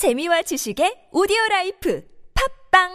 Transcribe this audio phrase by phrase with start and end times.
[0.00, 2.00] 재미와 지식의 오디오 라이프
[2.72, 2.88] 팟빵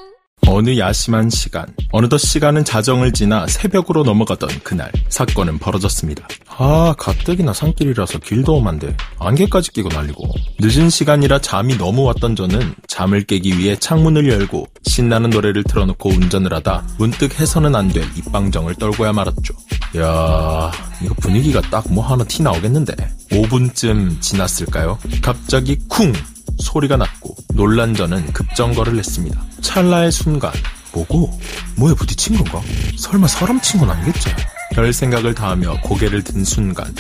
[0.48, 6.28] 어느 야심한 시간, 어느덧 시간은 자정을 지나 새벽으로 넘어가던 그날 사건은 벌어졌습니다.
[6.47, 10.24] 아, 가뜩이나 산길이라서 길도 험한데 안개까지 끼고 난리고
[10.60, 16.55] 늦은 시간이라 잠이 너무 왔던 저는 잠을 깨기 위해 창문을 열고 신나는 노래를 틀어놓고 운전을
[16.55, 19.53] 하다 문득 해서는 안 될 입방정을 떨고야 말았죠.
[19.97, 20.71] 야,
[21.03, 22.95] 이거 분위기가 딱 뭐 하나 튀어나오겠는데.
[23.29, 24.97] 5분쯤 지났을까요?
[25.21, 26.11] 갑자기 쿵
[26.59, 29.41] 소리가 났고 놀란 저는 급정거를 했습니다.
[29.61, 30.52] 찰나의 순간
[30.93, 31.38] 뭐고?
[31.75, 32.61] 뭐에 부딪힌 건가?
[32.97, 34.30] 설마 사람 친 건 아니겠지?
[34.73, 36.94] 별 생각을 다하며 고개를 든 순간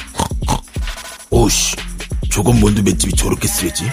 [1.29, 1.75] 오씨,
[2.31, 3.89] 저건 뭔데 맷집이 저렇게 쓰레지?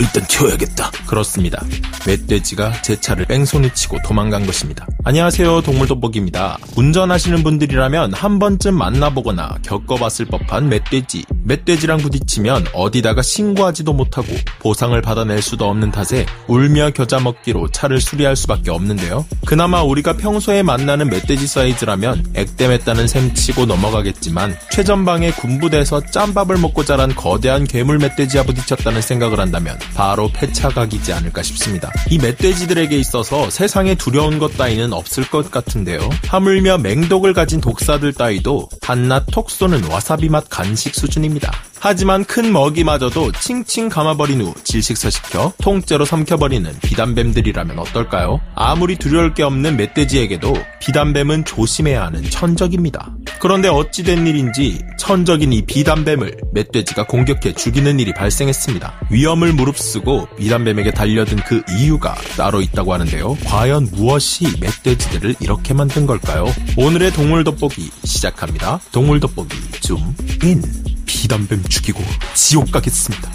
[0.00, 0.90] 일단 튀어야겠다.
[1.06, 1.62] 그렇습니다.
[2.06, 4.86] 멧돼지가 제 차를 뺑소니 치고 도망간 것입니다.
[5.02, 6.58] 안녕하세요, 동물돋보기입니다.
[6.76, 11.24] 운전하시는 분들이라면 한 번쯤 만나보거나 겪어봤을 법한 멧돼지.
[11.44, 18.36] 멧돼지랑 부딪히면 어디다가 신고하지도 못하고 보상을 받아낼 수도 없는 탓에 울며 겨자 먹기로 차를 수리할
[18.36, 19.24] 수밖에 없는데요.
[19.46, 27.14] 그나마 우리가 평소에 만나는 멧돼지 사이즈라면 액땜했다는 셈 치고 넘어가겠지만 최전방의 군부대에서 짬밥을 먹고 자란
[27.14, 31.90] 거대한 괴물 멧돼지와 부딪혔다는 생각을 한다면 바로 폐차각이지 않을까 싶습니다.
[32.10, 36.00] 이 멧돼지들에게 있어서 세상에 두려운 것 따위는 없을 것 같은데요.
[36.28, 41.52] 하물며 맹독을 가진 독사들 따위도 한낱 톡 쏘는 와사비 맛 간식 수준입니다.
[41.82, 48.40] 하지만 큰 먹이마저도 칭칭 감아버린 후 질식사시켜 통째로 삼켜버리는 비단뱀들이라면 어떨까요?
[48.54, 53.10] 아무리 두려울 게 없는 멧돼지에게도 비단뱀은 조심해야 하는 천적입니다.
[53.40, 59.00] 그런데 어찌된 일인지 천적인 이 비단뱀을 멧돼지가 공격해 죽이는 일이 발생했습니다.
[59.10, 63.38] 위험을 무릅쓰고 비단뱀에게 달려든 그 이유가 따로 있다고 하는데요.
[63.46, 66.44] 과연 무엇이 멧돼지들을 이렇게 만든 걸까요?
[66.76, 68.78] 오늘의 동물 돋보기 시작합니다.
[68.92, 70.62] 동물 돋보기 줌인
[71.06, 72.02] 비단뱀 죽이고
[72.34, 73.30] 지옥 가겠습니다.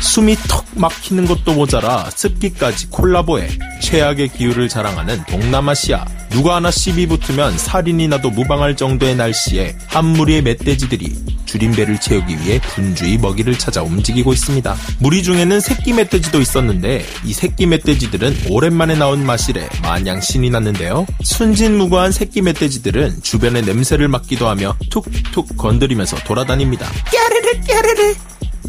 [0.00, 3.48] 숨이 턱 막히는 것도 모자라 습기까지 콜라보해
[3.82, 6.17] 최악의 기후를 자랑하는 동남아시아.
[6.30, 11.16] 누가 하나 시비 붙으면 살인이 나도 무방할 정도의 날씨에 한 무리의 멧돼지들이
[11.46, 14.76] 줄임배를 채우기 위해 분주히 먹이를 찾아 움직이고 있습니다.
[14.98, 21.06] 무리 중에는 새끼 멧돼지도 있었는데 이 새끼 멧돼지들은 오랜만에 나온 마실에 마냥 신이 났는데요.
[21.22, 26.86] 순진무구한 새끼 멧돼지들은 주변의 냄새를 맡기도 하며 툭툭 건드리면서 돌아다닙니다.
[27.10, 28.14] 까르르 까르르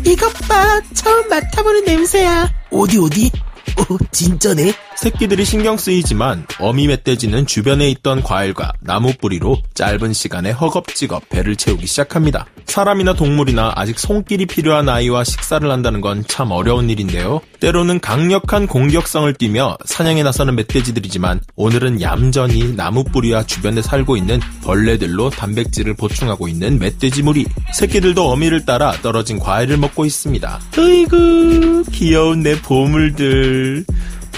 [0.06, 3.30] 이것 봐 처음 맡아보는 냄새야 어디 어디?
[3.79, 4.73] 어, 진짜네.
[4.97, 11.88] 새끼들이 신경 쓰이지만 어미 멧돼지는 주변에 있던 과일과 나무 뿌리로 짧은 시간에 허겁지겁 배를 채우기
[11.88, 12.45] 시작합니다.
[12.66, 17.41] 사람이나 동물이나 아직 손길이 필요한 아이와 식사를 한다는 건 참 어려운 일인데요.
[17.59, 25.29] 때로는 강력한 공격성을 띠며 사냥에 나서는 멧돼지들이지만 오늘은 얌전히 나무 뿌리와 주변에 살고 있는 벌레들로
[25.31, 27.45] 단백질을 보충하고 있는 멧돼지 무리.
[27.73, 30.59] 새끼들도 어미를 따라 떨어진 과일을 먹고 있습니다.
[30.78, 33.69] 으이구 귀여운 내 보물들.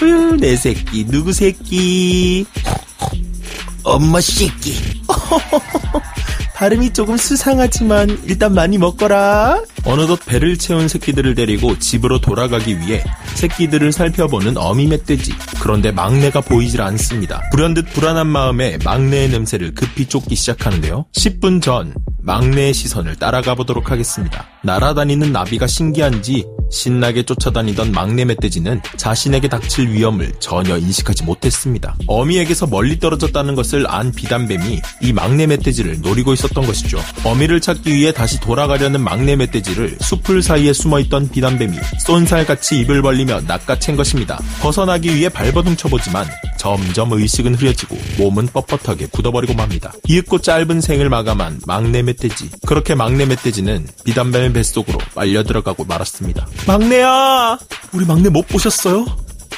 [0.02, 2.46] 으, 내 새끼 누구 새끼?
[3.84, 4.74] 엄마 새끼.
[6.54, 9.62] 발음이 조금 수상하지만 일단 많이 먹거라.
[9.84, 13.02] 어느덧 배를 채운 새끼들을 데리고 집으로 돌아가기 위해
[13.34, 15.32] 새끼들을 살펴보는 어미 멧돼지.
[15.60, 17.42] 그런데 막내가 보이질 않습니다.
[17.50, 21.06] 불현듯 불안한 마음에 막내의 냄새를 급히 쫓기 시작하는데요.
[21.16, 24.46] 10분 전 막내의 시선을 따라가 보도록 하겠습니다.
[24.64, 31.96] 날아다니는 나비가 신기한지 신나게 쫓아다니던 막내 멧돼지는 자신에게 닥칠 위험을 전혀 인식하지 못했습니다.
[32.06, 36.98] 어미에게서 멀리 떨어졌다는 것을 안 비단뱀이 이 막내 멧돼지를 노리고 있었던 것이죠.
[37.24, 43.96] 어미를 찾기 위해 다시 돌아가려는 막내 멧돼지를 숲을 사이에 숨어있던 비단뱀이 쏜살같이 입을 벌리며 낚아챈
[43.96, 44.40] 것입니다.
[44.60, 49.92] 벗어나기 위해 발버둥 쳐보지만 점점 의식은 흐려지고 몸은 뻣뻣하게 굳어버리고 맙니다.
[50.08, 52.50] 이윽고 짧은 생을 마감한 막내 멧돼지.
[52.66, 56.46] 그렇게 막내 멧돼지는 비단뱀 의 뱃속으로 빨려 들어가고 말았습니다.
[56.66, 57.58] 막내야!
[57.92, 59.06] 우리 막내 못 보셨어요?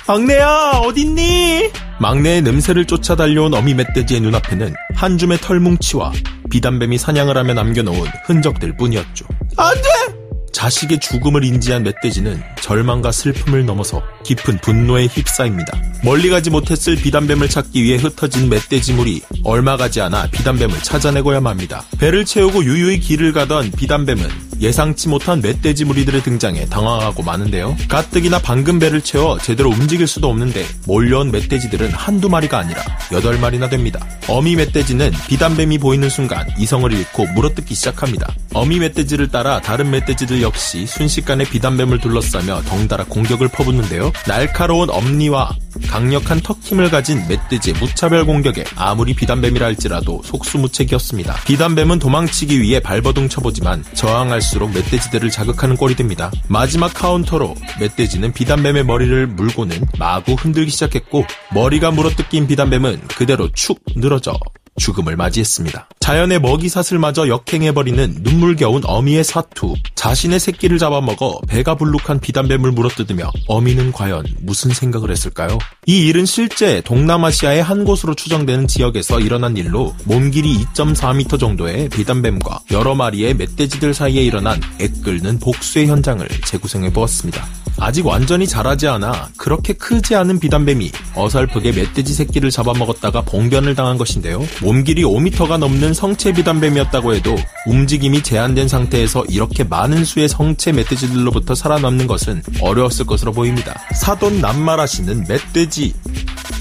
[0.06, 1.70] 막내야, 어딨니?
[2.00, 6.12] 막내의 냄새를 쫓아 달려온 어미 멧돼지의 눈앞에는 한 줌의 털뭉치와
[6.50, 9.26] 비단뱀이 사냥을 하며 남겨놓은 흔적들 뿐이었죠.
[9.56, 10.24] 안 돼!
[10.54, 15.76] 자식의 죽음을 인지한 멧돼지는 절망과 슬픔을 넘어서 깊은 분노에 휩싸입니다.
[16.04, 21.84] 멀리 가지 못했을 비단뱀을 찾기 위해 흩어진 멧돼지물이 얼마 가지 않아 비단뱀을 찾아내고야 합니다.
[21.98, 24.28] 배를 채우고 유유히 길을 가던 비단뱀은
[24.64, 27.76] 예상치 못한 멧돼지 무리들의 등장에 당황하고 마는데요.
[27.88, 32.82] 가뜩이나 방금 배를 채워 제대로 움직일 수도 없는데 몰려온 멧돼지들은 한두 마리가 아니라
[33.12, 34.00] 여덟 마리나 됩니다.
[34.26, 38.32] 어미 멧돼지는 비단뱀이 보이는 순간 이성을 잃고 물어뜯기 시작합니다.
[38.54, 44.12] 어미 멧돼지를 따라 다른 멧돼지들 역시 순식간에 비단뱀을 둘러싸며 덩달아 공격을 퍼붓는데요.
[44.26, 45.54] 날카로운 엄니와
[45.88, 51.34] 강력한 턱힘을 가진 멧돼지의 무차별 공격에 아무리 비단뱀이라 할지라도 속수무책이었습니다.
[51.44, 56.30] 비단뱀은 도망치기 위해 발버둥 쳐보지만 저항할 수록 멧돼지들을 자극하는 꼴이 됩니다.
[56.48, 64.32] 마지막 카운터로 멧돼지는 비단뱀의 머리를 물고는 마구 흔들기 시작했고 머리가 물어뜯긴 비단뱀은 그대로 축 늘어져
[64.76, 65.88] 죽음을 맞이했습니다.
[66.00, 69.74] 자연의 먹이사슬마저 역행해버리는 눈물겨운 어미의 사투.
[69.94, 75.58] 자신의 새끼를 잡아먹어 배가 불룩한 비단뱀을 물어뜯으며 어미는 과연 무슨 생각을 했을까요?
[75.86, 82.60] 이 일은 실제 동남아시아의 한 곳으로 추정되는 지역에서 일어난 일로 몸 길이 2.4m 정도의 비단뱀과
[82.72, 87.46] 여러 마리의 멧돼지들 사이에 일어난 애끓는 복수의 현장을 재구성해 보았습니다.
[87.78, 94.46] 아직 완전히 자라지 않아 그렇게 크지 않은 비단뱀이 어설프게 멧돼지 새끼를 잡아먹었다가 봉변을 당한 것인데요.
[94.64, 101.54] 몸 길이 5m가 넘는 성체 비단뱀이었다고 해도 움직임이 제한된 상태에서 이렇게 많은 수의 성체 멧돼지들로부터
[101.54, 103.78] 살아남는 것은 어려웠을 것으로 보입니다.
[103.94, 105.92] 사돈 낱말하시는 멧돼지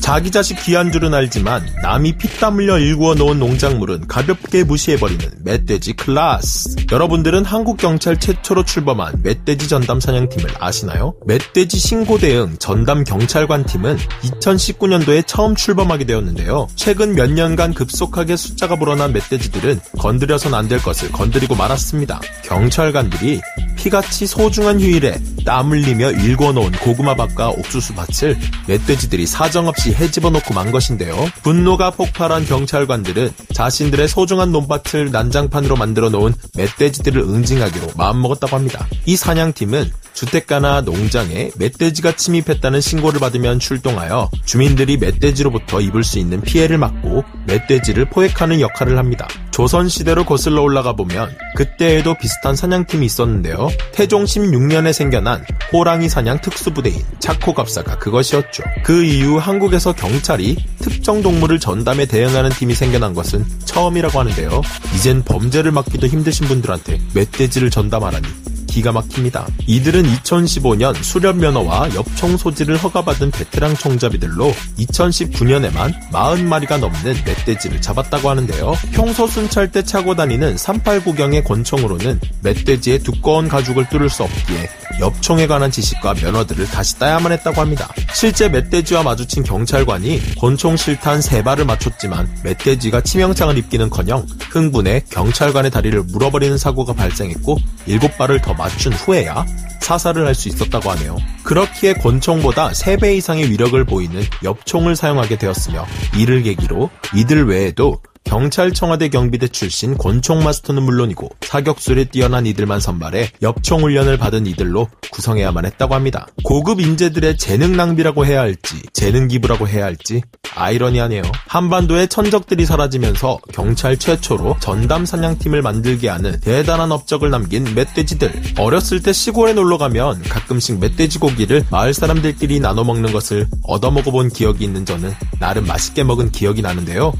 [0.03, 6.75] 자기 자식 귀한 줄은 알지만 남이 피땀 흘려 일구어 놓은 농작물은 가볍게 무시해버리는 멧돼지 클라스.
[6.91, 11.15] 여러분들은 한국 경찰 최초로 출범한 멧돼지 전담 사냥팀을 아시나요?
[11.25, 13.97] 멧돼지 신고 대응 전담 경찰관 팀은
[14.41, 16.67] 2019년도에 처음 출범하게 되었는데요.
[16.75, 22.21] 최근 몇 년간 급 속하게 숫자가 불어난 멧돼지들은 건드려선 안 될 것을 건드리고 말았습니다.
[22.45, 23.41] 경찰관들이
[23.75, 28.37] 피같이 소중한 휴일에 땀 흘리며 일궈 놓은 고구마밭과 옥수수밭을
[28.67, 31.13] 멧돼지들이 사정없이 해집어 놓고 만 것인데요.
[31.43, 38.87] 분노가 폭발한 경찰관들은 자신들의 소중한 논밭을 난장판으로 만들어 놓은 멧돼지들을 응징하기로 마음먹었다고 합니다.
[39.05, 46.77] 이 사냥팀은 주택가나 농장에 멧돼지가 침입했다는 신고를 받으면 출동하여 주민들이 멧돼지로부터 입을 수 있는 피해를
[46.77, 49.27] 막고 멧돼지 를 포획하는 역할을 합니다.
[49.51, 53.69] 조선시대로 거슬러 올라가 보면 그때에도 비슷한 사냥팀이 있었는데요.
[53.91, 55.43] 태종 16년에 생겨난
[55.73, 58.63] 호랑이 사냥 특수부대인 차코갑사가 그것이었죠.
[58.83, 64.61] 그 이후 한국에서 경찰이 특정 동물을 전담에 대응하는 팀이 생겨난 것은 처음이라고 하는데요.
[64.95, 69.47] 이젠 범죄를 막기도 힘드신 분들한테 멧돼지를 전담하라니 기가 막힙니다.
[69.67, 78.73] 이들은 2015년 수련 면허와 엽총 소지를 허가받은 베테랑 총잡이들로 2019년에만 40마리가 넘는 멧돼지를 잡았다고 하는데요.
[78.91, 85.71] 평소 순찰 때 차고 다니는 389경의 권총으로는 멧돼지의 두꺼운 가죽을 뚫을 수 없기에 엽총에 관한
[85.71, 87.89] 지식과 면허들을 다시 따야만 했다고 합니다.
[88.13, 96.57] 실제 멧돼지와 마주친 경찰관이 권총 실탄 3발을 맞췄지만 멧돼지가 치명상을 입기는커녕 흥분해 경찰관의 다리를 물어버리는
[96.57, 99.45] 사고가 발생했고 7발을 더 맞춘 후에야
[99.81, 101.17] 사살을 할 수 있었다고 하네요.
[101.43, 105.85] 그렇기에 권총보다 3배 이상의 위력을 보이는 엽총을 사용하게 되었으며
[106.17, 113.29] 이를 계기로 이들 외에도 경찰 청와대 경비대 출신 권총 마스터는 물론이고 사격술에 뛰어난 이들만 선발해
[113.41, 116.27] 엽총 훈련을 받은 이들로 구성해야만 했다고 합니다.
[116.43, 120.21] 고급 인재들의 재능 낭비라고 해야 할지 재능 기부라고 해야 할지
[120.55, 121.23] 아이러니하네요.
[121.47, 128.31] 한반도의 천적들이 사라지면서 경찰 최초로 전담 사냥팀을 만들게 하는 대단한 업적을 남긴 멧돼지들.
[128.57, 134.29] 어렸을 때 시골에 놀러 가면 가끔씩 멧돼지 고기를 마을 사람들끼리 나눠 먹는 것을 얻어 먹어본
[134.29, 137.13] 기억이 있는 저는 나름 맛있게 먹은 기억이 나는데요.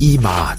[0.00, 0.58] 이 맛.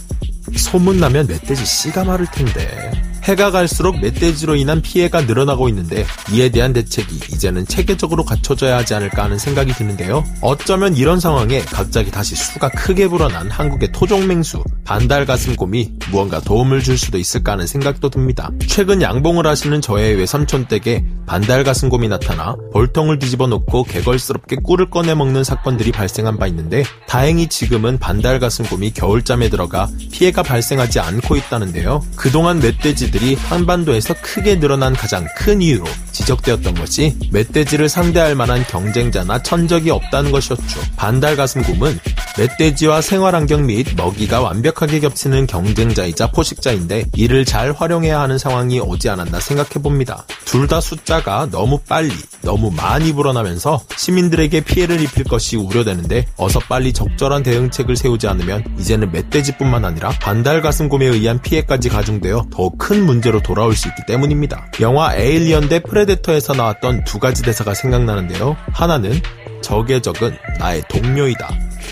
[0.56, 3.11] 소문나면 멧돼지 씨가 마를 텐데.
[3.24, 9.24] 해가 갈수록 멧돼지로 인한 피해가 늘어나고 있는데 이에 대한 대책이 이제는 체계적으로 갖춰져야 하지 않을까
[9.24, 10.24] 하는 생각이 드는데요.
[10.42, 16.98] 어쩌면 이런 상황에 갑자기 다시 수가 크게 불어난 한국의 토종맹수 반달 가슴곰이 무언가 도움을 줄
[16.98, 18.50] 수도 있을까 하는 생각도 듭니다.
[18.68, 25.14] 최근 양봉을 하시는 저의 외삼촌 댁에 반달 가슴곰이 나타나 벌통을 뒤집어 놓고 개걸스럽게 꿀을 꺼내
[25.14, 32.04] 먹는 사건들이 발생한 바 있는데 다행히 지금은 반달 가슴곰이 겨울잠에 들어가 피해가 발생하지 않고 있다는데요.
[32.16, 35.86] 그동안 멧돼지 멧돼지들이 한반도에서 크게 늘어난 가장 큰 이유로
[36.22, 40.80] 지적되었던 것이 멧돼지를 상대할 만한 경쟁자나 천적이 없다는 것이었죠.
[40.96, 42.00] 반달 가슴곰은
[42.38, 49.40] 멧돼지와 생활환경 및 먹이가 완벽하게 겹치는 경쟁자이자 포식자인데 이를 잘 활용해야 하는 상황이 오지 않았나
[49.40, 50.26] 생각해봅니다.
[50.46, 52.14] 둘 다 숫자가 너무 빨리,
[52.44, 59.12] 너무 많이 불어나면서 시민들에게 피해를 입힐 것이 우려되는데 어서 빨리 적절한 대응책을 세우지 않으면 이제는
[59.12, 64.68] 멧돼지뿐만 아니라 반달 가슴곰에 의한 피해까지 가중되어 더 큰 문제로 돌아올 수 있기 때문입니다.
[64.80, 68.56] 영화 에일리언 대 프레데 터에서 나왔던 두 가지 대사가 생각나는데요.
[68.74, 69.22] 하나는
[69.62, 71.50] 적의 적은 나의 동료이다.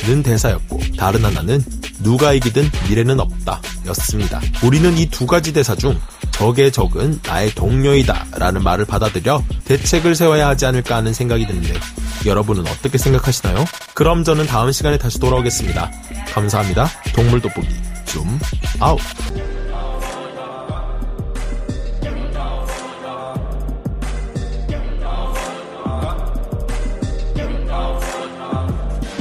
[0.08, 1.62] 는 대사였고 다른 하나는
[2.02, 4.40] 누가 이기든 미래는 없다 였습니다.
[4.64, 6.00] 우리는 이 두 가지 대사 중
[6.32, 11.74] 적의 적은 나의 동료이다 라는 말을 받아들여 대책을 세워야 하지 않을까 하는 생각이 드는데
[12.26, 13.66] 여러분은 어떻게 생각하시나요?
[13.94, 15.92] 그럼 저는 다음 시간에 다시 돌아오겠습니다.
[16.34, 16.88] 감사합니다.
[17.14, 17.68] 동물 돋보기
[18.06, 18.24] 줌
[18.80, 19.00] 아웃